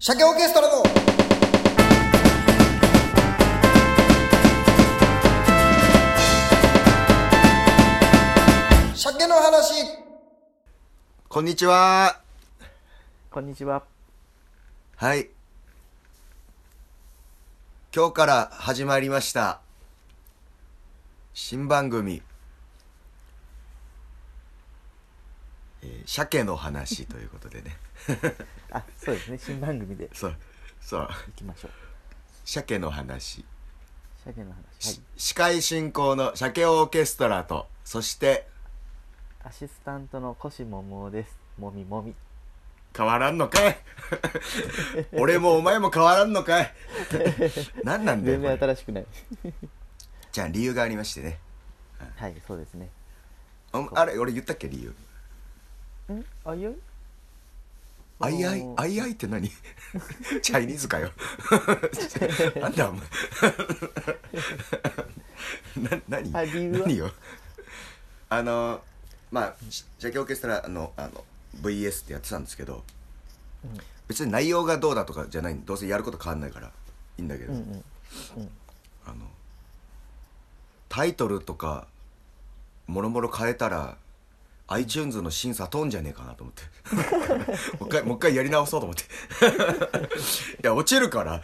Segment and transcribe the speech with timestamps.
[0.00, 0.84] 鮭オーケストラの
[8.94, 9.84] 鮭の話
[11.28, 12.20] こんにちは。
[13.28, 13.82] こんにちは。
[14.94, 15.30] はい。
[17.92, 19.58] 今日から始まりました。
[21.34, 22.22] 新番組。
[25.82, 27.76] えー鮭の話ということでね。
[28.70, 29.38] あ、そうですね。
[29.38, 30.36] 新番組でそう、
[30.80, 31.00] そう。
[31.02, 31.70] 行きましょう。
[32.44, 33.44] 鮭の話。
[34.24, 34.56] 鮭の話。
[34.56, 35.02] はいし。
[35.16, 38.46] 司会進行の鮭オーケストラと、そして
[39.42, 41.38] アシスタントの腰ももです。
[41.58, 42.14] もみもみ。
[42.96, 43.76] 変わらんのかい？
[45.12, 46.72] 俺もお前も変わらんのかい？
[47.84, 49.06] 何なんだよ全然新しくない。
[50.32, 51.38] じゃあ理由がありましてね
[52.16, 52.90] はい、そうですね。
[53.72, 54.18] ああれ？
[54.18, 54.68] 俺言ったっけ？
[54.68, 54.94] 理由
[56.14, 56.24] ん？
[56.44, 56.74] あ、いよい
[58.20, 59.48] あいあいあいあいって何？
[60.42, 61.10] チャイニーズかよ。
[62.60, 63.06] なんだお前。
[65.98, 66.36] な何？
[66.36, 66.78] あ理由は？
[66.80, 67.12] 何よ？
[68.28, 68.82] あの
[69.30, 71.24] まあし鮭オーケストラのあの
[71.62, 72.82] VS ってやってたんですけど、
[73.64, 73.78] うん。
[74.08, 76.72] 別に内容がどうだとかじゃないどうせやること変わんないからい
[77.18, 77.58] いんだけど、うん。
[77.58, 77.60] う
[78.40, 78.50] ん。
[79.06, 79.16] あの
[80.88, 81.86] タイトルとか
[82.86, 83.96] もろもろ変えたら
[84.68, 86.62] iTunes の審査飛んじゃねえかなと思って。
[87.78, 89.04] もう一回もう一回やり直そうと思って。
[90.62, 91.40] いや落ちるから。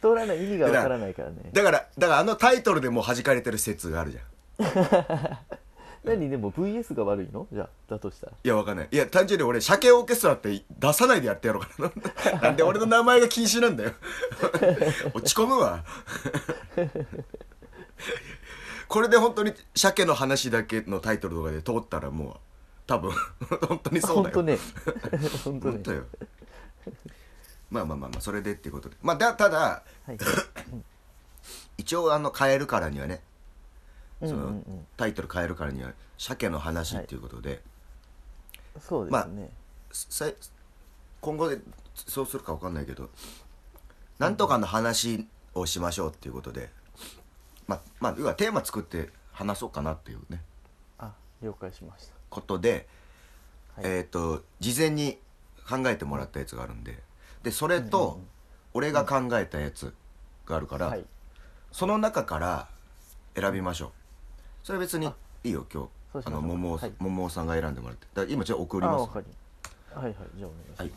[0.00, 1.50] 通らない意味がわからないからね。
[1.52, 5.38] だからだからあのタイトルでもう弾かれてる説があるじゃん。
[6.02, 7.46] 何でも VS が悪いの？
[7.52, 8.32] じゃあ、だとしたら。
[8.42, 8.88] いやわかんない。
[8.90, 11.90] いや単純に俺鮭オーケストラって出さないでやってやろうか
[12.32, 13.92] ななんで俺の名前が禁止なんだよ。
[15.12, 15.84] 落ち込むわ
[18.90, 22.36] これで本当に鮭の話だけのタイトルとかで通ったらもう
[22.88, 23.12] 多分
[23.68, 24.58] 本当にそうだよ本当ね。
[25.44, 25.94] 本当ね。
[25.96, 26.04] よ
[27.70, 30.18] まあまあまあまあそれでっていうことでまあだただはい。
[31.78, 33.22] 一応あの変えるからにはね
[34.22, 34.86] うんその、うんうん。
[34.96, 37.62] タイトル変えるからには鮭の話っていうことで、
[38.80, 39.50] そうですね。
[39.92, 40.26] さ
[41.20, 41.60] 今後で
[41.94, 43.08] そうするか分かんないけど
[44.18, 46.70] なんとかの話をしましょうっていうことで
[47.70, 50.42] まあまあ要はテーマ作って話そうかなっていうね。
[50.98, 52.88] あ、了解しましことで、
[53.76, 53.82] た。
[53.82, 53.90] はい。
[53.92, 55.18] えっ、と事前に
[55.68, 56.98] 考えてもらったやつがあるんで。
[57.42, 58.20] でそれと
[58.74, 59.94] 俺が考えたやつ
[60.46, 61.04] があるから、はい。
[61.72, 62.68] その中から
[63.34, 63.90] 選びましょう。
[64.64, 65.06] それ別に
[65.44, 66.26] いいよ今日。
[66.26, 67.30] あの桃尾はい。
[67.30, 68.06] さんが選んでもらって。
[68.14, 69.00] だ今じゃあ送りあ、ます。
[69.02, 69.26] わかり。
[69.94, 70.14] はいはい。
[70.36, 70.82] じゃあお願いします。
[70.82, 70.92] はい。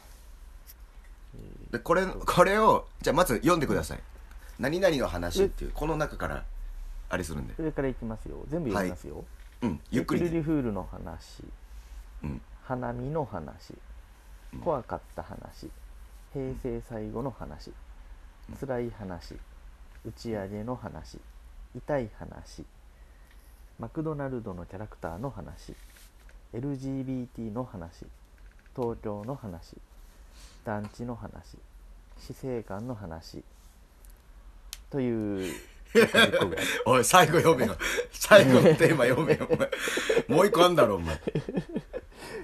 [1.71, 3.99] でこれこれをじゃあまず読んでください
[4.59, 6.43] 「何々の話」っていうこの中から
[7.13, 7.53] あれするんで。
[7.59, 8.43] 上からいきますよ。
[8.49, 9.23] 全部読みますよ。
[9.61, 11.43] うんゆっくりねリフールの話。
[12.23, 12.41] うん。
[12.63, 13.75] 花見の話、
[14.63, 15.69] 怖かった話。
[16.33, 17.71] 平成最後の話、
[18.59, 19.35] 辛い話。
[20.05, 21.19] 打ち上げの話。
[21.75, 22.65] 痛い話。
[23.79, 25.75] マクドナルドのキャラクターの話。
[26.53, 28.07] LGBT の話。
[28.75, 29.77] 東京の話。
[30.65, 31.57] 団地の話。
[32.17, 33.43] 死生観の話。
[34.89, 35.72] という10個ぐらい
[36.85, 37.75] おい最後読めよ。
[38.11, 39.69] 最後のテーマ読めよお前。
[40.27, 41.19] もう一個あんだろお前。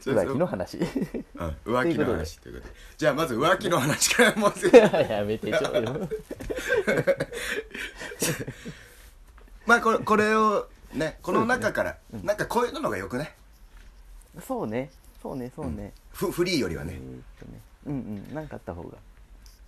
[0.01, 0.77] 浮気の話。
[0.77, 0.85] うん
[1.65, 2.73] 浮気の話ということで。
[2.97, 4.53] じゃあまず浮気の話からもう
[5.11, 6.09] やめてちょうよ。
[9.65, 13.35] まあこれこれをねこの中から、なんかこういうのがよくね？
[14.47, 14.91] そうね。
[15.21, 16.97] そうねそうね、フフリーよりはね。
[17.85, 18.33] うんうん。
[18.33, 18.97] なんかあった方が。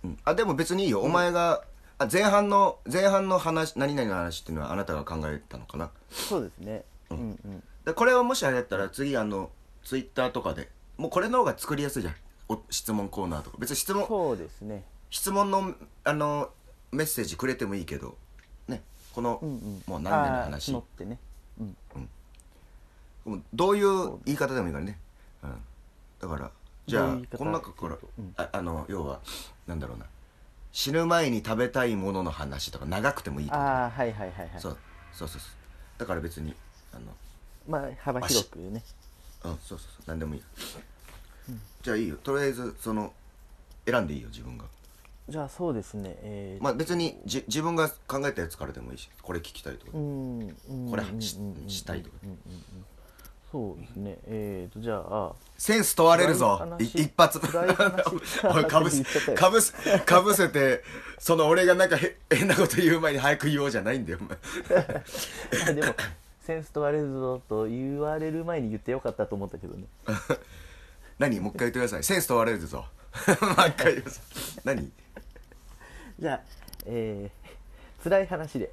[0.04, 0.18] うん。
[0.24, 1.62] あでも別にいいよ、お前が
[2.02, 5.90] あ前半の前半の話何々の話っていうのはあなたが考えたのかな？
[6.10, 6.84] そうですね。
[7.10, 7.18] うん。
[7.18, 9.50] うんでこれをもしあれだったら次あの
[9.82, 12.14] ツイッターとかでもうこれの方が作りやすいじゃん。
[12.48, 13.56] お質問コーナーとか。
[13.58, 14.84] 別に質問そうですね。
[15.10, 15.74] 質問の
[16.04, 16.50] あの
[16.92, 18.16] メッセージくれてもいいけど
[18.68, 18.82] ね。
[19.12, 19.82] この、うんうん。
[19.86, 21.18] もう何々のあー話募ってね。
[21.60, 21.76] うん。
[23.24, 24.98] もうどういう言い方でもいいからね、
[25.44, 25.54] うん、
[26.20, 26.50] だから
[26.86, 27.38] じゃういう言い方？
[27.38, 28.34] この中から、うん。
[28.36, 29.20] ああの要は
[29.66, 30.06] なんだろうな
[30.72, 34.60] 死ぬ前に食べたいものの話とか長くてもいいとかああはいはいはいはい。
[34.60, 34.76] そう
[35.12, 35.50] そうそうそう。
[35.98, 36.54] だから別に
[36.92, 37.02] あの
[37.68, 38.82] まあ幅広くね。
[39.44, 40.02] うんそうそうそう。
[40.06, 40.46] 何でもいいよ、
[41.82, 42.16] じゃあいいよ。
[42.16, 43.12] とりあえずその
[43.86, 44.64] 選んでいいよ自分が。
[45.28, 46.16] じゃあそうですね。
[46.22, 46.64] えー。
[46.64, 51.68] まあ別にじ自分が考えたやつからでもいいしこれ聞きたいとか、うんうんこれうんしうんうん。
[51.68, 52.16] したいとか。
[52.22, 52.84] うんうんうん
[53.52, 54.16] そうですね。
[54.24, 56.66] えーとじゃあセンス問われるぞ。
[56.78, 57.38] 一発。
[57.38, 59.02] かぶせ
[59.34, 60.82] かぶせかぶせて
[61.18, 64.20] その俺がなんかへ変なこと言う前に早く言おうじゃないんだよ。
[64.22, 64.24] お
[65.66, 65.94] 前でも
[66.40, 69.84] センス問われるぞと言われる前に言ってよかったと思ったけどね。
[71.18, 71.38] 何？
[71.40, 72.04] もう一回言ってください。
[72.04, 72.86] センス問われるぞ。
[73.28, 74.22] もう一回言ってください
[74.64, 74.90] 何？
[76.18, 76.40] じゃあ
[76.86, 78.72] えー、辛い話で。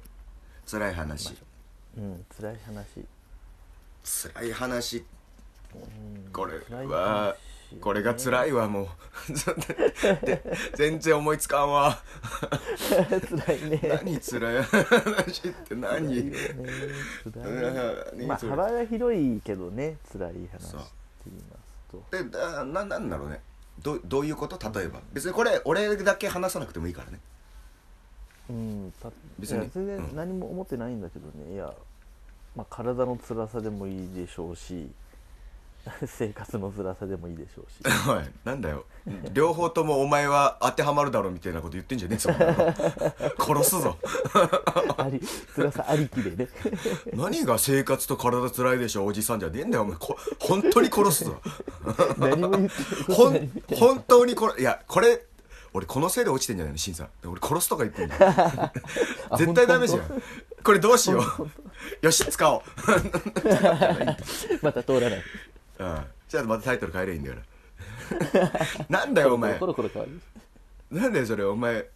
[0.66, 1.36] 辛い話。
[1.98, 3.04] うん辛い話
[4.04, 5.04] 辛い話。
[5.74, 5.78] う
[6.28, 6.32] ん。
[6.32, 6.54] これ
[6.86, 7.34] は話。
[7.80, 8.88] これが辛いわもう。
[10.26, 10.42] で
[10.74, 12.02] 全然思いつかんわ。
[13.46, 13.80] 辛いね。
[14.04, 16.08] 何辛い話って何？
[16.08, 16.32] 辛いよね。
[17.32, 20.84] 辛いまあ幅が広いけどね辛い話って
[21.26, 21.60] 言います
[21.90, 22.02] と。
[22.10, 23.40] でだななんだろうね。
[23.82, 24.58] どうどういうこと？
[24.80, 25.00] 例えば。
[25.12, 27.20] 別にこれ俺だけ話さなくてもいいからね。
[28.48, 28.92] うん。
[29.00, 29.70] た別に。
[29.70, 30.06] 全うん。
[30.06, 31.54] 然何も思ってないんだけどね。
[31.54, 31.72] いや
[32.56, 34.90] まあ体の辛さでもいいでしょうし
[36.06, 37.80] 生活の辛さでもいいでしょうし。
[38.08, 38.84] おいなんだよ。
[39.32, 42.30] 両方ともお前は当てはまるだろみたいなこと言ってんじゃねえぞ
[43.40, 43.96] 殺すぞ。
[44.98, 45.20] あり
[45.54, 46.48] 辛さありきでね。
[47.14, 49.96] 何が生活と体つらいでしょおじさんじゃねえんだよお前。
[49.96, 51.40] こ本当に殺すぞ。
[52.18, 55.24] 何も言ってほん本当にこれいやこれ
[55.72, 56.78] 俺このせいで落ちてんじゃないの？
[56.78, 58.22] 審査俺殺すとか言ってんじゃん。
[59.30, 60.22] あ絶対ダメじゃほん
[60.64, 61.50] これどうしよう。
[62.06, 62.62] よし使おう。
[64.62, 65.22] また通らない。
[65.78, 66.04] うん。
[66.28, 67.42] じゃあまたタイトル変えりゃいいんだから
[68.88, 69.58] なんだよお前。
[69.58, 70.20] コロコロ変わる
[70.90, 71.88] なんだよそれお前。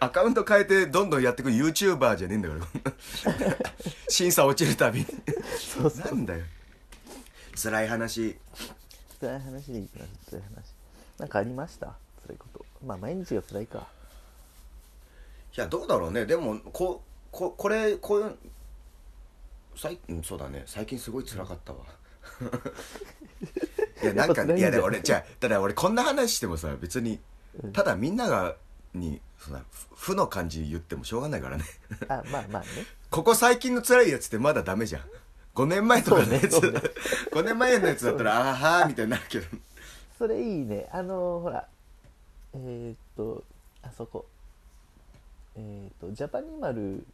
[0.00, 2.66] アカウント変えてどんどんやってく YouTuber じゃねえんだから。
[4.08, 5.06] 審査落ちるたびに。
[5.58, 6.06] そうそう。
[6.06, 6.44] なんだよ。
[7.60, 8.36] 辛い話。
[9.20, 10.04] 辛い話でいいかな。
[10.30, 10.74] 辛い話。
[11.18, 11.94] なんかありました？
[12.26, 12.64] 辛いこと。
[12.84, 13.86] まあ毎日が辛いか。
[15.56, 16.26] いやどうだろうね。
[16.26, 18.36] でもこここれこういう
[19.76, 20.64] 最うんそうだね。
[20.66, 21.78] 最近すごい辛かったわ。
[24.02, 27.18] いやなんかいやでも俺じゃあただ俺こんな話してもさ別に
[27.72, 28.56] ただみんなが
[28.94, 29.62] にそんな
[29.94, 31.64] 負の感じ言ってもしょうがないからね。
[32.08, 32.68] あまあまあね。
[33.10, 35.02] ここ最近の辛いやつってまだダメじゃん。
[35.54, 36.80] 5年前とかのやつ、そうね。
[37.32, 39.46] 5年前のやつだったらあはーみたいになるけど。
[40.18, 40.88] それいいね。
[40.92, 41.66] あのほら
[42.64, 43.44] えー、っと
[43.82, 44.26] あそこ。
[45.56, 47.04] えー、っとジャパニマル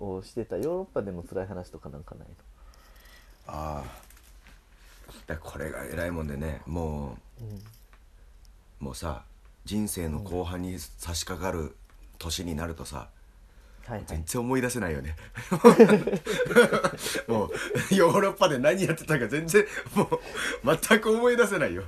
[0.00, 2.34] をしてたヨーロッパでの辛い話とかなんかないの？
[3.46, 3.84] あ
[5.28, 7.46] あこれが偉いもんでねもうん。
[7.48, 7.60] う
[8.80, 9.22] もうさ
[9.64, 11.76] 人生の後半に差し掛かる
[12.18, 13.08] 年になるとさ、
[13.86, 14.04] はいはい。
[14.06, 15.16] 全然思い出せないよね。
[17.28, 19.64] もうヨーロッパで何やってたか全然
[19.94, 21.84] もう全く思い出せないよ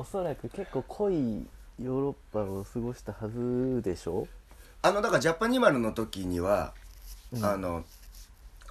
[0.00, 1.46] おそらく結構濃い
[1.78, 4.26] ヨーロッパを過ごしたはずでしょ？
[4.80, 6.72] あのだからジャパニマルの時には、
[7.32, 7.44] うん。
[7.44, 7.84] あの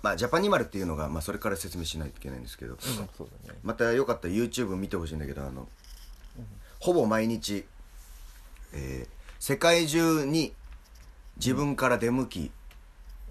[0.02, 2.80] まあジャパニマルっていうのが、まあ、それから説明しないといけないんですけど、うん
[3.48, 3.60] ね。
[3.62, 5.68] またよかったら YouTube 見てほしいんだけどあの、
[6.80, 7.64] ほぼ毎日、
[8.74, 10.54] えー世界中に
[11.38, 12.52] 自分から出向き、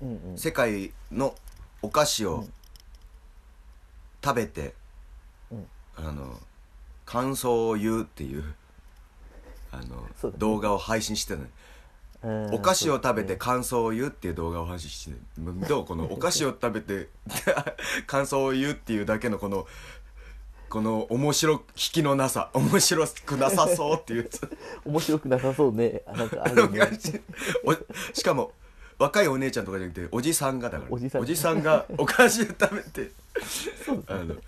[0.01, 0.39] うんうん。
[0.39, 1.35] 世界の
[1.83, 2.53] お菓子をうん。
[4.25, 4.75] 食べて、
[5.51, 5.67] うん。
[5.97, 6.39] あの
[7.09, 8.45] 感想を言うっていう
[9.73, 10.37] あのね。
[10.37, 11.49] 動画を配信してたの、うん
[12.55, 15.19] お菓子を食べて感想を言うっていう動画を配信してる
[15.69, 15.87] どう？
[15.87, 17.09] このお菓子を食べて
[18.07, 19.67] 感想を言うっていうだけのこの
[20.69, 24.31] この面白引きのなさ面白くなさそうっていう。
[24.85, 26.03] 面白くなさそうね。
[26.07, 26.81] あなんかあるね。
[27.65, 27.73] お
[28.13, 28.53] しかも
[28.99, 30.91] 若いお姉ちゃんとかじゃなくておじさんがだから。
[30.91, 31.23] おじさん。
[31.23, 33.13] おじさんがお菓子を食べて
[34.09, 34.39] あの、うん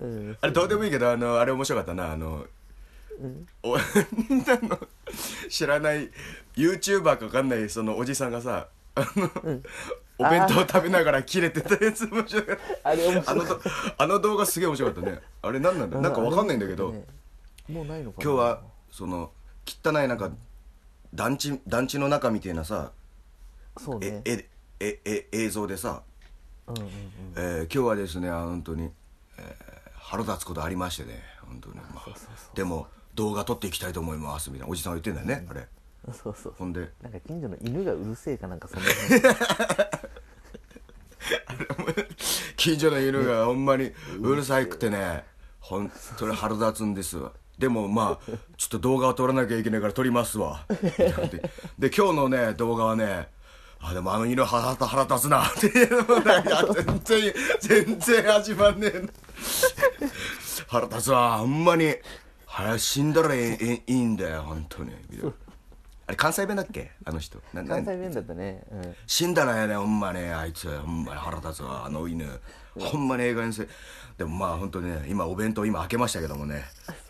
[0.00, 0.36] うん。
[0.40, 2.12] あれどうでもいいけどあのあれ面白かったな。
[2.12, 2.46] あの
[3.20, 3.46] うん
[5.48, 6.10] 知らない
[6.56, 9.28] YouTuber か分かんないそのおじさんがさあの、
[10.18, 12.90] お弁当食べながら切れてたやつ面白かった。
[12.90, 13.24] あれ面
[13.98, 15.20] あの動画すげえ面白かったね。
[15.42, 16.00] あれ何なんだ？
[16.00, 17.04] なんか分かんないんだけど、ね
[17.68, 18.24] もうないのかな。
[18.24, 19.30] 今日はその
[19.66, 20.30] 汚いなんか
[21.12, 22.92] 団地団地の中みたいなさ、
[23.76, 24.22] そうね。
[24.24, 24.46] え
[24.80, 26.02] えええ映像でさ、
[26.68, 26.90] うんうんうん。
[27.36, 28.90] えー今日はですねあ本当に、
[29.38, 29.77] えー
[30.08, 32.22] 腹立つことありましてね本当に、まあそうそうそ
[32.54, 32.56] う。
[32.56, 34.94] でも動画撮っていきたいと思いますみたいなおじさん。
[34.94, 35.68] が言ってんだよね、あれ。
[36.14, 36.88] そうそうほんで。
[37.02, 38.88] なんか近所の犬がうるせえかなんかそんな。
[42.56, 45.24] 近所の犬がほんまにうるさくてね
[45.60, 47.34] 本当に腹立つんですわ。
[47.58, 50.64] でもまあちょっと動画を撮らなきゃいけないから撮りますわ。
[50.68, 51.50] で。
[51.78, 53.28] で今日のね動画はね
[53.80, 55.46] あでもあの犬腹立腹立つな。
[55.46, 59.08] っていうのもなんか全然全然始まんねえな。
[60.66, 61.38] 腹立つわ。
[61.38, 61.94] ほんまに
[62.46, 64.92] 腹死んだらええええいいんだよ本当に。
[66.06, 66.92] あれ関西弁だっけ？
[67.04, 67.38] あの人。
[67.52, 68.62] 関西弁だったね。
[68.70, 68.96] うん。
[69.06, 71.20] 死んだらやねほんまねあいつほんまに。
[71.20, 71.86] 腹立つわ。
[71.86, 72.26] あの犬。
[72.78, 73.66] ほんまに映画にせ
[74.16, 76.64] でもまあ本当ね今お弁当今開けましたけどもね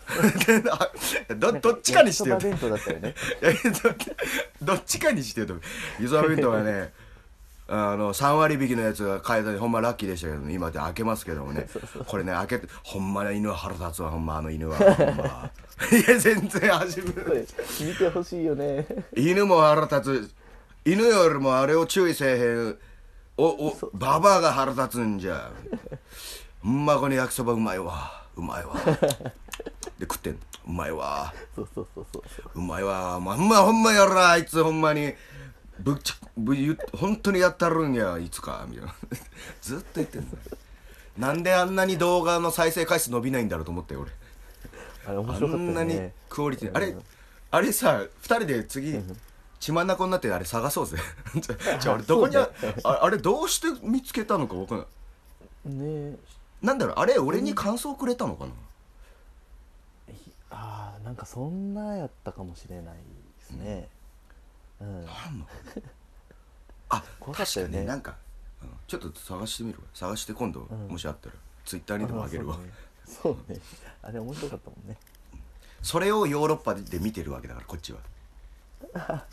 [1.37, 2.39] どどっちかにしてよ。
[2.39, 3.15] 弁当だったよね。
[4.63, 5.47] どどっちかにしてよ。
[5.47, 5.55] と
[5.99, 6.93] ゆずわ弁当はね
[7.69, 11.69] あの3割引きのやつが買えたでほんまラッキーでしたけど、ね、今で開けますけどもね。
[12.07, 14.77] これね開けてほんまに犬は腹立つわほんまあの犬は。
[14.77, 15.51] ほんま。
[15.93, 17.47] いや全然始めこれ
[17.81, 18.87] 見てほしいよね。
[19.15, 20.31] 犬も腹立つ。
[20.85, 22.79] 犬よりもあれを注意せえへん。
[23.37, 25.51] おおババアが腹立つんじゃ。
[26.63, 28.75] ほんまこの焼きそばうまいわうまいわ。
[29.99, 31.35] で食ってんうまいわ。
[31.57, 32.51] そうそうそうそうそう。
[32.55, 33.19] うまいわ。
[33.19, 34.63] まんまほんまやらあいつ。
[34.63, 35.13] ほんまに。
[35.81, 38.65] ぶっちゃぶ言う本当にやったるんやいつか。
[38.69, 38.95] みたいな。
[39.61, 40.29] ずっと言ってんの。
[41.19, 44.11] なんであんなに動画の再生回数伸びないんだろうと思ったよ俺。
[45.07, 46.97] ああれ面白かったよんなにねクオリティあれ
[47.51, 49.01] あれさ二人で次
[49.59, 50.97] 血まなこになってあれ探そうぜ。
[51.81, 52.49] じゃああれどこにあ
[52.85, 54.89] ああれどうして見つけたのか分かんない。
[55.75, 56.17] ね
[56.63, 58.53] なんだろうあれ俺に感想くれたのかな？
[60.51, 63.01] ああなんかそんなやったかもしれないで
[63.45, 63.89] すね。
[64.81, 65.47] うん、なんの
[66.89, 67.73] あ怖かったよね。
[67.73, 68.17] 確かになんか、
[68.63, 68.71] うん。
[68.87, 69.85] ちょっと探してみるわ。
[69.93, 70.89] 探して今度、ん。
[70.89, 71.35] もしあったら。
[71.65, 72.55] ツイッターにでもあげるわ。
[72.55, 72.59] あ
[73.05, 73.39] そうね。
[73.49, 73.61] そうね。
[74.03, 74.97] あれ面白かったもんね。
[75.83, 77.99] それをヨーロッパで見てるわけだからこっちは。
[78.93, 79.27] だか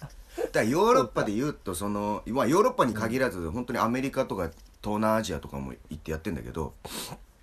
[0.54, 4.52] らヨーロッパで言うとその、まあ、ヨーロッパに限らず、本当にアメリカとか
[4.86, 6.74] 東南アジアとかも行ってやってんだけど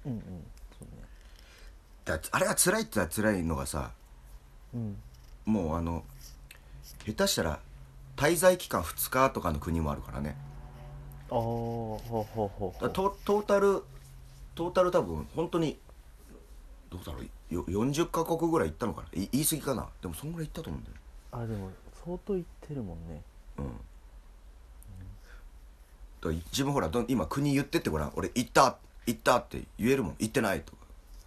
[0.07, 0.21] うんうん
[0.79, 1.03] そうね。
[2.05, 3.91] だあれが辛いって言ったら辛いのがさ
[4.73, 4.97] うん。
[5.45, 6.05] もうあの
[7.05, 7.59] 下手したら
[8.17, 10.37] 滞在期間2日とかの国もあるからね。
[11.31, 13.83] ああほうほうほうトトータル
[14.55, 15.79] トータル多分本当に
[16.91, 19.09] どうだろうよ40カ国ぐらい行ったのかな。
[19.21, 19.89] い言い過ぎかな。
[20.01, 20.97] でもそんぐらい行ったと思うんだよ。
[21.33, 21.71] あでも
[22.05, 23.23] 相当言ってるもんね。
[23.59, 23.81] うん
[26.31, 28.12] 自分ほら今国言ってってごらん。
[28.14, 28.76] 俺行った
[29.07, 30.17] 行ったって言えるもん。
[30.19, 30.79] 行ってないとか。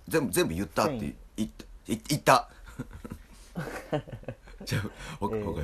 [0.08, 2.50] 全部全部言ったって言ったい言った。
[4.66, 5.60] じゃあおえーお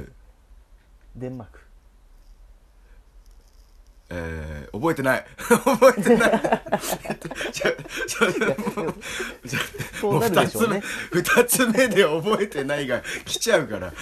[1.16, 1.60] デンマーク。
[4.14, 5.26] えー、覚えてない。
[5.38, 6.32] 覚えてない。
[7.52, 8.96] じゃあじゃあもう
[9.46, 9.64] じゃあ
[10.00, 10.84] そうなるでしょうね。
[11.12, 13.94] 二つ目二つ目で覚えてないが来ちゃうから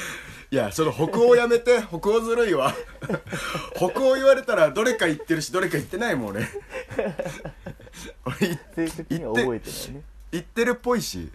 [0.51, 1.79] いやその北欧やめて。
[1.89, 2.74] 北欧ずるいわ。
[3.75, 6.48] 北欧言われたらどれか言ってるしどれか言ってないもん俺。
[8.25, 10.01] 俺い正確には覚えてないね。
[10.32, 11.29] 言ってるっぽいし。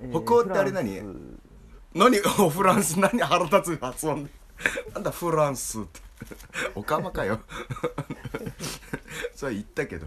[0.00, 1.00] えー北欧ってあれ何？
[1.00, 1.94] フランス。
[1.94, 2.20] 何？
[2.44, 4.24] おフランス何腹立つ発音？
[4.24, 4.30] で
[4.94, 6.00] なんだフランスって。
[6.74, 7.40] おかまかよ。
[9.34, 10.06] それ言ったけど。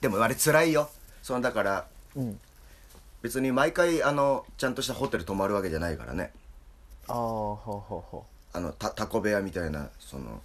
[0.00, 0.88] でもあれ辛いよ。
[1.22, 2.40] そのだからうん
[3.22, 6.32] 別に毎回あのちゃんとしたホテル泊まるわけじゃないからね。
[7.08, 8.56] ああほうほうほう。
[8.56, 10.40] あのたタコ部屋みたいなその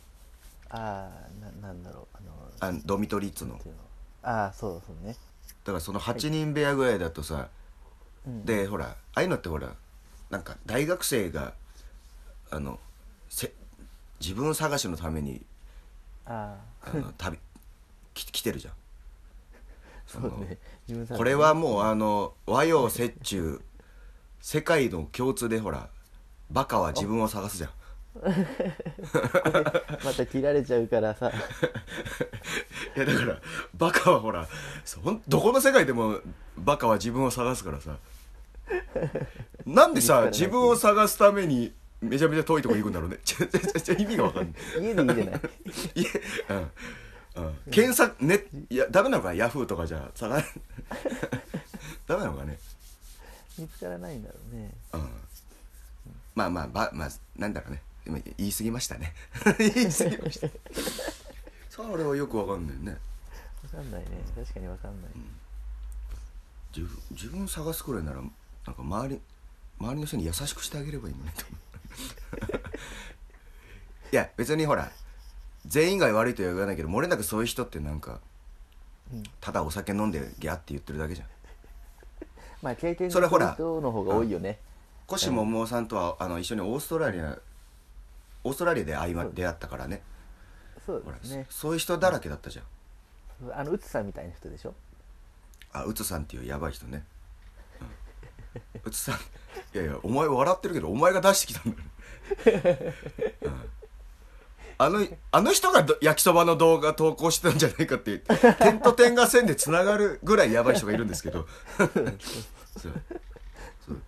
[0.69, 2.17] ああななんだろう
[2.61, 3.81] あのあドミトリっつうのっていうの。
[4.23, 5.15] ああそうそうね。
[5.63, 7.49] だからその8人部屋ぐらいだとさ、
[8.25, 9.69] うんでほらああいうのってほら
[10.29, 11.53] なんか大学生が
[12.49, 12.79] あの
[13.29, 13.51] せ
[14.21, 15.45] 自分探しのために
[16.25, 17.37] あああの旅
[18.13, 18.73] き来てるじゃん
[21.15, 23.61] これはもうあの和洋折衷。
[24.41, 25.87] 世界の共通でほら
[26.51, 27.69] バカは自分を探すじゃん。
[30.03, 31.31] また切られちゃうからさ。
[32.95, 33.37] いやだから
[33.75, 34.47] バカはほら
[34.83, 36.19] そほんどこの世界でも
[36.57, 37.97] バカは自分を探すからさ。
[39.65, 43.17] なんでさ自分を探すためにめちゃめちゃ遠いとこ行くんだろうね。
[43.97, 44.53] 意味がわかんない。
[44.81, 45.41] 家でいいじゃない？
[46.01, 46.05] い
[46.49, 46.71] えうん
[47.35, 47.71] うん。
[47.71, 49.35] 検索ねいやダメなのかな？
[49.35, 50.35] ヤフーとかじゃ探
[52.07, 52.59] ダメなのかね？
[53.57, 54.71] 見つからないんだろうね。
[54.93, 55.09] うん。
[56.35, 57.81] まあまあばまあなんだろうね。
[58.05, 59.13] 今言い過ぎましたね。
[59.57, 60.47] 言い過ぎました。
[61.69, 62.97] さああれはよくわかんないね。
[63.63, 64.07] わかんないね。
[64.35, 65.11] 確かにわかんない、
[66.75, 68.33] 自分自分探すくらいならなんか
[68.77, 69.21] 周り
[69.79, 71.57] 周りの人に優しくしてあげればいいのにと思
[72.57, 72.59] う。
[74.11, 74.91] いや別にほら
[75.65, 78.19] 全員が悪いとは言わないけど漏れなくそういう人ってなんか
[79.11, 79.23] うん。
[79.39, 81.27] ただお酒飲んでギャって言ってるだけじゃん。
[82.61, 84.59] まあ経験それほら人の方が多いよね。
[85.07, 87.37] コも桃さんとはあの一緒にオーストラリア
[88.43, 90.01] オーストラリアで会いま出会ったからね。
[90.85, 91.45] そうですね。
[91.49, 92.65] そそういう人だらけだったじゃん。
[93.51, 94.73] あのうつさんみたいな人でしょ？
[95.73, 97.03] あうつさんっていうやばい人ね、
[97.81, 99.17] うん、うつさんい
[99.73, 101.81] やいやお前笑ってるけどお前が出してきたんだ
[102.51, 102.93] よ、
[103.41, 103.69] うん、
[104.85, 108.19] あのあの人がど焼きそばの動画投稿してたんじゃないかって
[108.59, 111.47] 点と点が線でつながるぐらいやばい人がいるんですけど。
[111.77, 111.89] そう。
[112.77, 112.93] そう、
[113.89, 114.01] うん、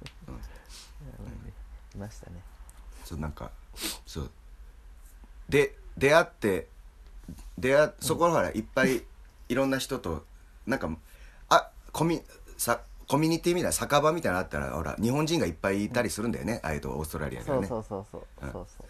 [1.96, 2.42] いましたね。
[3.04, 3.52] そうなんか
[4.06, 4.32] そう。
[5.50, 6.68] で出会って
[7.58, 9.04] 出会そこほらいっぱい
[9.48, 10.26] いろんな人と
[10.66, 10.90] なんか
[11.50, 12.22] あコミ
[12.58, 17.68] さコミュニティみたいな酒場みたいなのあったらほら日本人がいっぱいいたりするんだよね、ああいうとオーストラリアではね。
[17.68, 18.46] そうそうそうそう。
[18.48, 18.52] うん。
[18.52, 18.88] そうそう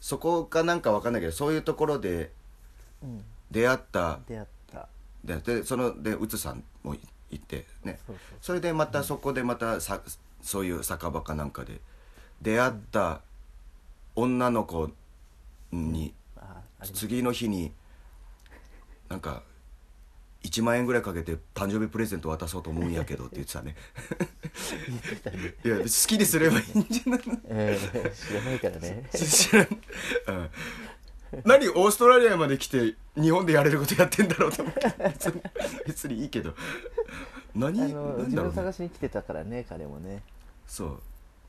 [0.00, 2.32] そこかなんかわかんないけどそういうところで
[3.02, 3.24] うん。
[3.50, 4.20] 出会った。
[4.28, 4.88] 出会った。
[5.24, 6.94] ででそのでうつさんも
[7.30, 7.98] いてね。
[8.06, 10.00] そうそうそれでまたそこでまたさ
[10.42, 11.80] そういう酒場かなんかで
[12.40, 13.20] 出会った
[14.16, 14.90] 女の子
[15.72, 16.44] にああ
[16.80, 17.72] あります次の日に
[19.08, 19.42] なんか
[20.44, 23.76] 1万円ぐらいかけて誕生日プレゼント渡そうと思うんやけどって言ってたね。
[25.64, 29.08] いや好きにすればいいんじゃないえー、知らないからね。
[29.12, 30.50] 知らん、うん、
[31.44, 34.80] 何オーストラリアまで来て日本でやれることやってんだろうと思って。
[34.98, 35.42] 別に
[35.86, 36.54] 別にいいけど。
[37.54, 40.22] 何あの何だろう、自分探ね、しに来てたからね彼もね。
[40.66, 41.00] そう。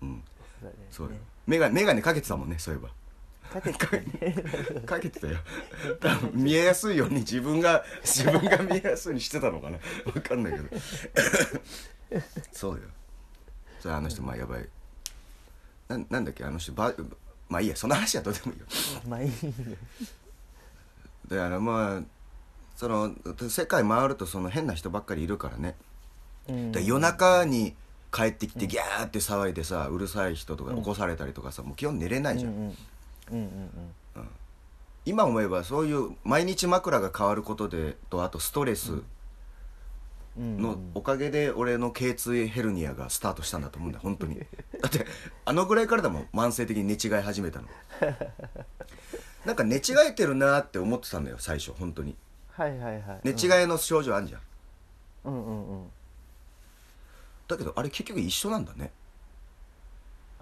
[0.01, 0.23] うん。
[0.59, 0.75] そうだね。
[0.91, 1.07] そう。
[1.07, 1.13] よ
[1.47, 2.89] メガメガネかけてたもんねそういえば
[3.51, 4.35] かけてたね
[4.85, 5.37] かけてたよ。
[5.99, 9.77] 多分見えやすいように自分が自分が見えやすいようにしてたのかな。
[10.13, 10.65] 分かんないけど。
[12.53, 12.81] そうよ。
[13.81, 14.67] それあの人まあやばい。
[15.89, 16.45] ななんだっけ？
[16.45, 16.93] あの人ば
[17.49, 17.75] まあいいや。
[17.75, 18.65] その話はどうでもいいよ。
[19.07, 19.33] まあいいよ。
[21.27, 22.01] だからまあ
[22.77, 23.13] その
[23.49, 25.75] 世界回るとその変な人ばっかりいるからね、
[26.47, 26.71] うん。
[26.71, 27.75] で夜中に
[28.13, 32.77] 帰ってきてギャーって騒いでさうるさい人とか起こされたりとかさもう基本寝れないじゃん、うんうん
[33.31, 33.95] うんうん
[35.03, 39.03] 今思えばそういう毎日枕が変わることでとあとストレスうん。
[40.37, 44.37] うんのおかげで俺の頸椎ヘルニアがスタートしたんだと思うんだよ本当に。
[44.81, 45.05] だって
[45.43, 47.67] あのぐらいからだもん慢性的に寝違い始めたの。
[49.45, 52.15] なんか寝違えてるなって思ってたんだよ最初本当に。
[52.51, 53.19] はいはいはい。
[53.23, 54.41] 寝違いの症状あんじゃん。
[55.25, 55.91] うんうんうん。
[57.47, 58.91] だけどあれ結局一緒なんだね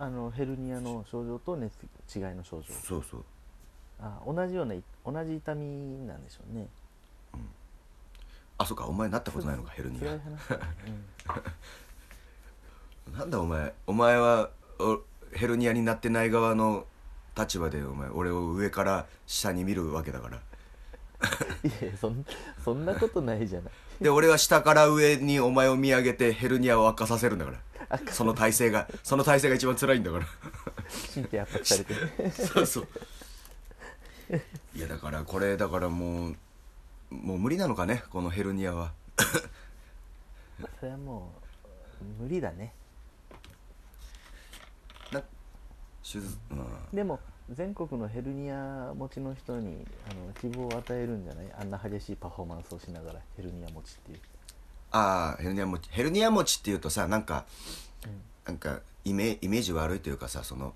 [0.02, 1.74] あのヘルニアの症状と熱
[2.16, 2.74] 違いの症状。
[2.74, 3.26] そうそう。
[4.00, 6.68] あ同じようない同じ痛みなんでしょうね。
[8.58, 10.12] あそうかお前なったことないのかヘルニア。
[10.12, 10.24] 話だね、
[13.18, 15.02] なんだお前お前はお
[15.34, 16.86] ヘルニアになってない側の
[17.38, 20.38] 立場でお前俺を上から下に見るわけだから。
[21.64, 22.26] いやそん
[22.64, 23.74] そんなことないじゃない。
[24.02, 27.58] で俺は下から上にお前を見上げてヘルニアを悪化させるんだから
[28.12, 30.26] その体勢がその体勢が一番辛いんだから。
[31.14, 31.94] 神経圧迫されて。
[32.24, 32.88] ねそうそう。
[34.76, 36.36] いやだからこれだからもう
[37.10, 38.94] もう無理なのかねこのヘルニアは。
[40.80, 41.34] それはも
[42.20, 42.74] う無理だね。
[45.12, 45.20] な
[46.04, 46.68] 手術うん。
[46.94, 51.52] でも全国のヘルニア持ちの人にあの希望を与えるんじゃない？
[51.60, 54.20] あんな激しいパフォーマンスをしながらヘルニア持ちっていう
[54.92, 57.46] ああヘルニア持ちヘルニア持ちっていうとさなんか
[58.06, 60.74] うんなんかイメイメージ悪いというかさその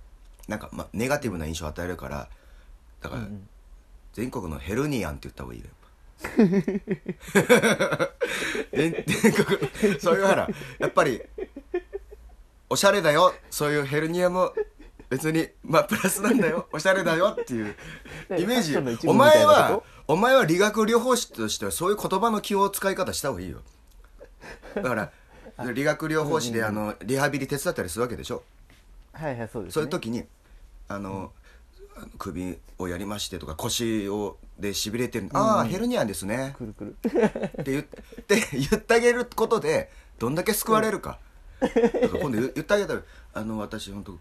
[0.48, 2.28] なんか、ま、ネガティブな印象を与えるから
[3.02, 3.50] だから、うんうん。
[4.14, 5.68] 全国のヘルニアンって言った方がいいよ。
[8.72, 10.48] 全全国そういうほら
[10.80, 11.22] やっぱり
[12.70, 14.54] おしゃれだよそういうヘルニアも
[15.10, 17.76] 別にまあプラスなんだよおしゃれだよっていう
[18.38, 18.78] イメージ。
[19.08, 23.62] お前はこお前は理学療法士としてはそういう言葉の気を使い方した方がいいよ
[24.76, 25.12] だから
[25.74, 28.44] 理学療法士であのリハビリ手伝ったりするわけでしょ。
[29.14, 30.26] はいはいそうです、ね、そういう時に
[30.88, 31.32] あの、
[31.96, 36.56] あの首をやりましてとか腰をでしびれてる、ああヘルニアンですね。
[36.58, 36.96] くるくる。
[37.62, 41.20] って言って 言ってあげることでどんだけ救われるか,、
[41.60, 43.02] だから今度言言ってあげたら
[43.34, 44.18] 「あの私本当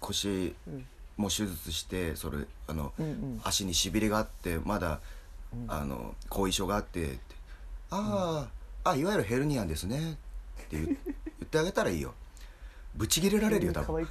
[0.00, 0.54] 腰
[1.16, 3.40] もう手術してそれあの、うんうん。
[3.44, 5.00] 足にしびれがあってまだ、
[5.66, 7.18] あの後遺症があって」って
[7.90, 8.48] 「ああ、
[8.84, 10.12] あいわゆるヘルニアンですね」
[10.62, 10.96] って言 言
[11.44, 12.14] ってあげたらいいよ。
[12.94, 14.04] ぶち切れられるよ多分。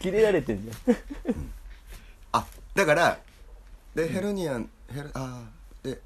[0.00, 0.96] 切れ られてんじゃん。
[2.32, 3.20] あだから
[3.94, 6.00] でヘルニアンヘルあーで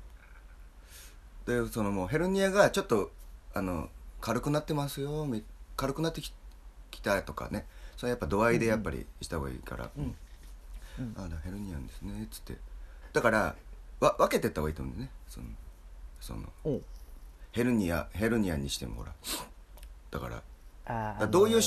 [1.47, 3.13] でそのもうヘルニアがちょっと
[3.55, 3.89] あの
[4.21, 5.45] 軽くなってますよみ
[5.77, 6.33] 軽くなってき
[6.91, 7.67] きたとかね。
[7.97, 10.17] それやっぱ度合いでやっぱりした方がいいから「うん
[10.99, 11.15] うん。
[11.17, 12.57] あだヘルニアンですね」っつって。
[13.13, 13.55] だから
[14.01, 15.13] わ分けてった方がいいと思うんだよね。
[15.29, 15.47] その
[16.21, 16.81] その
[17.53, 19.13] ヘルニアヘルニアにしてもほら。
[20.11, 21.61] だからだからどういう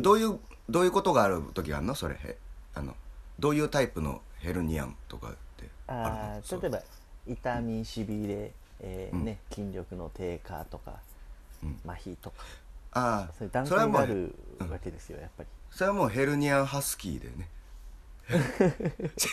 [0.00, 1.94] どういうどういうことがある時があるの？
[1.94, 2.36] それへ
[2.74, 2.94] あの
[3.38, 6.82] どういうタイプのヘルニアンとかってあるあの例えば
[7.26, 9.24] 痛みしびれ、えーうん。
[9.24, 10.94] ね、筋力の低下とか、
[11.62, 11.80] うん。
[11.84, 12.36] 麻痺とか。
[12.92, 14.34] あそういう段あそれはもう階がある
[14.70, 15.48] わけですよやっぱり。
[15.70, 17.48] それはもうヘルニアンハスキーでね
[19.16, 19.28] シ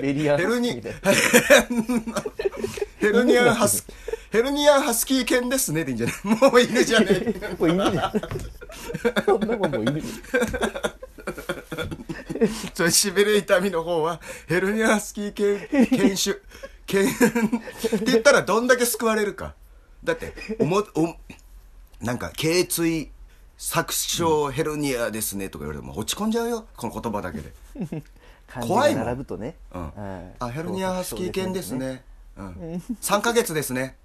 [0.00, 0.80] ベリアンヘルニ
[3.00, 3.84] ヘルニアンハス
[4.30, 5.84] ヘルニアンハスキー犬ですね。
[5.84, 6.16] でいいんじゃない？
[6.50, 7.34] もう犬じゃねえ。
[7.40, 7.82] なもう犬。
[7.90, 8.12] じゃん
[9.24, 10.00] そんなもんもう犬。
[10.00, 10.08] じ
[12.74, 16.36] それしびれ痛みの方はヘルニアンハスキー犬犬種。
[16.86, 17.14] 犬っ
[17.98, 19.54] て言ったらどんだけ救われるか。
[20.04, 21.14] だっておもお
[22.00, 23.10] なんか頸椎
[23.64, 24.20] 作詞
[24.52, 27.52] ヘルニアですねとか言われても落ち込んじゃうよこの言葉だけで。
[28.60, 29.04] 怖いもん。
[29.04, 29.54] が並ぶとね。
[29.72, 29.82] うん。
[29.82, 30.36] はい。
[30.40, 32.02] あヘルニアハスキー犬ですね。
[32.36, 32.82] うん。
[33.00, 33.96] 3ヶ月ですね。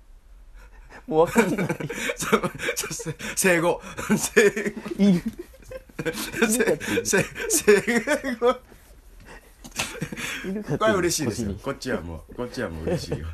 [1.08, 1.67] もう分かんない。
[2.15, 3.82] そして生後。
[4.15, 4.76] 生後。
[7.50, 8.60] 生後
[10.78, 11.56] これは嬉しいですよ。
[11.63, 13.26] こっちはもうこっちはもう嬉しいよ、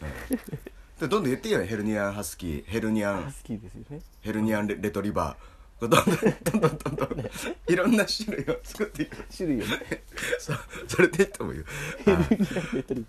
[0.00, 0.08] うん。
[0.08, 2.64] うんでどんどん言ってよヘルニアンハスキー。
[2.66, 3.24] ヘルニアン。
[3.24, 4.00] 好きですよね。
[4.20, 5.58] ヘルニアンレレトリバー。
[5.80, 7.30] どんどんどんどんどんどん
[7.68, 10.02] いろんな種類を作っていく種類をね
[10.40, 10.58] そう
[10.88, 11.64] それでいいと思うよ
[12.04, 13.06] ヘルニアベトリ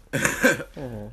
[0.77, 1.11] うん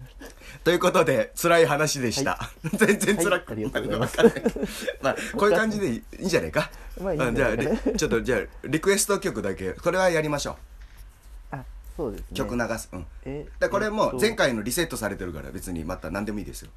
[0.64, 2.38] ということで辛い話でした、
[2.74, 4.54] 全然辛くはいありがとうございますわかんない
[5.00, 7.56] まあこういう感じでいいんじゃないかまあいいんうんじゃあ
[7.96, 10.56] ちょっとじゃあリクエスト曲だけこれはやりましょあ
[11.96, 12.26] そうですね。
[12.32, 12.88] う曲流す。
[12.92, 13.06] うん。
[13.24, 14.20] えだこれもえっと。
[14.20, 16.70] 前回のリセットされてるから別にまた何でもいいですよ。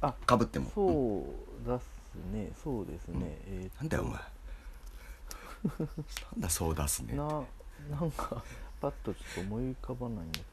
[0.00, 0.70] あかぶっても。
[0.74, 1.24] そ
[1.66, 1.84] うだっす
[2.34, 2.50] ね。
[2.62, 3.76] そうですね、えーっと。
[3.80, 4.20] なんだよお前。
[5.62, 5.70] な
[6.38, 7.42] んだそう出すねな
[7.90, 8.42] なんか
[8.80, 10.44] パッとちょっと思い浮かばないんだけ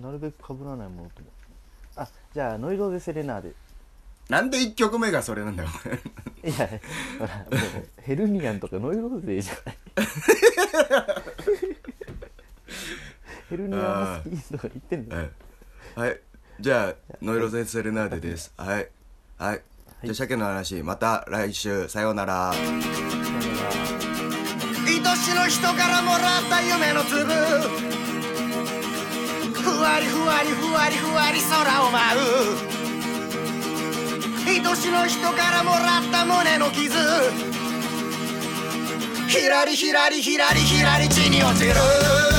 [0.00, 1.28] どなるべくかぶらないものとも
[1.96, 3.52] あじゃあノイローゼセレナーデ
[4.28, 5.98] なんで1曲目がそれなんだよお前。
[6.52, 6.68] いや
[7.18, 7.48] ほらもう
[8.02, 9.78] ヘルニアンとかノイローゼじゃない
[13.48, 15.28] ヘルニアンハスキーとか言ってんだよ
[15.94, 16.20] はい、はい、
[16.60, 18.52] じゃあノイロゼセレナーデです。
[18.56, 18.88] はい。
[19.38, 19.62] はい、
[20.02, 21.88] じゃあ鮭の話また来週。
[21.88, 22.50] さようなら。
[22.50, 22.56] 愛
[25.16, 27.24] しの人からもらった夢の粒。
[29.54, 32.20] ふわりふわりふわりふわり空を舞う。
[34.46, 36.96] 愛しの人からもらった胸の傷。
[39.28, 42.35] ひらりひらりひらりひらり地に落ちる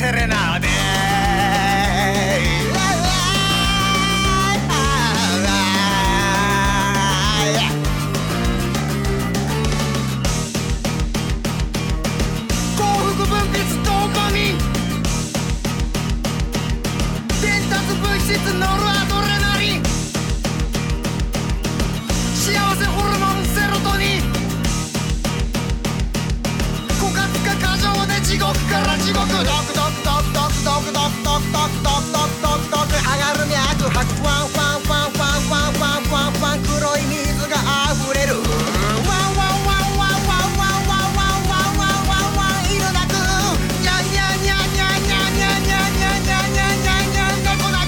[0.00, 0.66] セレナーデ
[12.78, 14.58] 幸福分泌ドーパミン
[17.42, 19.82] 伝達物質ノルアドレナリン
[22.34, 23.19] 幸せホルモン
[28.30, 37.18] 地獄から地獄ドクドクドクドクドクドクドクドクドクドクドクドク上がる脈拍ワンワンワンワンワンワンワンワン黒い水
[37.50, 37.58] が
[37.90, 47.82] 溢れるワンワンワンワンワンワンワンワンワンワンワンワン犬鳴くニャンニャンニャンニャンニャンニャンニャンニャンニャンニャンニャンニャン猫鳴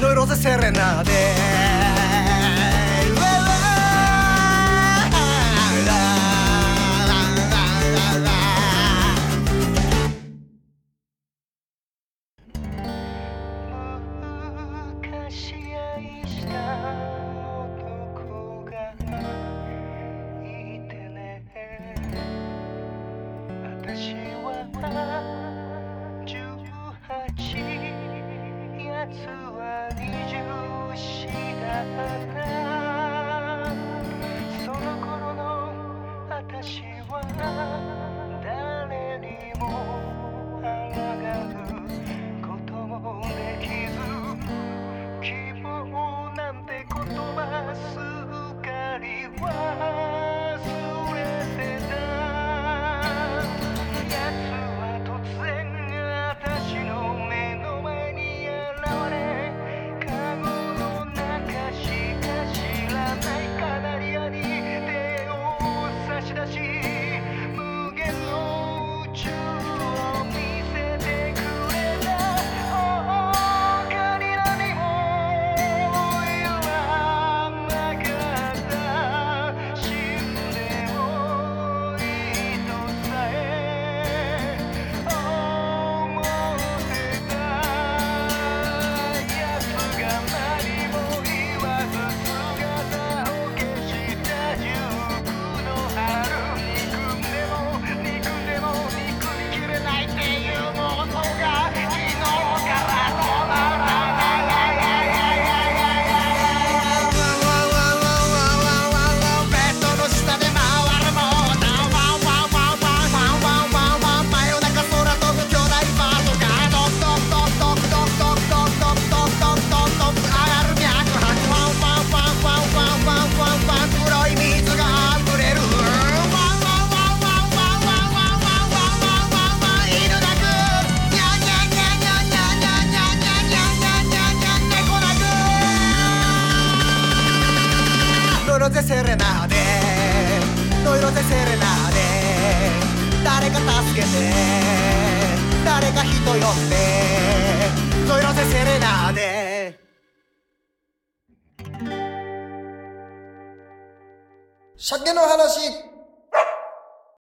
[0.00, 1.41] ノイロゼセレナで
[15.32, 16.71] she used to